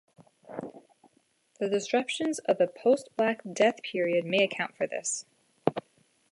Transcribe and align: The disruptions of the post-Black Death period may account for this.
The 1.59 1.69
disruptions 1.69 2.39
of 2.39 2.57
the 2.57 2.65
post-Black 2.65 3.41
Death 3.53 3.83
period 3.83 4.25
may 4.25 4.43
account 4.43 4.75
for 4.75 4.87
this. 4.87 5.27